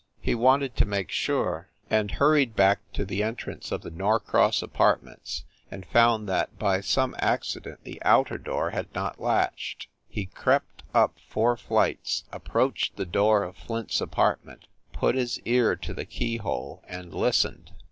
He 0.19 0.33
wanted 0.33 0.75
to 0.77 0.85
make 0.85 1.11
sure, 1.11 1.69
and 1.87 2.09
hurried 2.09 2.55
back 2.55 2.79
to 2.93 3.05
the 3.05 3.21
entrance 3.21 3.71
of 3.71 3.81
the 3.83 3.91
Nor 3.91 4.19
264 4.21 4.25
FIND 4.25 4.25
THE 4.25 5.05
.WOMAN 5.05 5.15
cross 5.15 5.41
Apartments, 5.43 5.45
and 5.69 5.85
found 5.85 6.27
that, 6.27 6.57
by 6.57 6.81
some 6.81 7.15
accident, 7.19 7.83
the 7.83 8.01
outer 8.01 8.39
door 8.39 8.71
had 8.71 8.91
not 8.95 9.21
latched. 9.21 9.89
He 10.09 10.25
crept 10.25 10.81
up 10.91 11.19
four 11.29 11.55
flights, 11.55 12.23
approached 12.31 12.95
the 12.95 13.05
door 13.05 13.43
of 13.43 13.55
Flint 13.55 13.91
s 13.91 14.01
apartment, 14.01 14.65
put 14.91 15.13
his 15.13 15.39
ear 15.45 15.75
to 15.75 15.93
the 15.93 16.05
keyhole 16.05 16.81
and 16.87 17.13
listened. 17.13 17.69